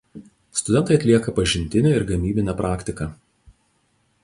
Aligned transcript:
Studentai 0.59 0.97
atlieka 0.99 1.33
pažintinę 1.41 1.93
ir 1.99 2.07
gamybinę 2.13 2.57
praktiką. 2.65 3.11